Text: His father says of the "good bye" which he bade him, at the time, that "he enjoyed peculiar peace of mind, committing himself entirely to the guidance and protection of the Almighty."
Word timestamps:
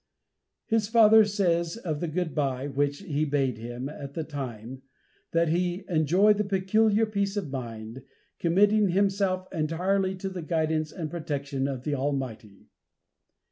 His 0.65 0.87
father 0.87 1.23
says 1.25 1.77
of 1.77 1.99
the 1.99 2.07
"good 2.07 2.33
bye" 2.33 2.65
which 2.67 3.01
he 3.03 3.23
bade 3.23 3.59
him, 3.59 3.87
at 3.87 4.15
the 4.15 4.23
time, 4.23 4.81
that 5.31 5.49
"he 5.49 5.83
enjoyed 5.87 6.49
peculiar 6.49 7.05
peace 7.05 7.37
of 7.37 7.51
mind, 7.51 8.01
committing 8.39 8.89
himself 8.89 9.47
entirely 9.53 10.15
to 10.15 10.29
the 10.29 10.41
guidance 10.41 10.91
and 10.91 11.11
protection 11.11 11.67
of 11.67 11.83
the 11.83 11.93
Almighty." 11.93 12.71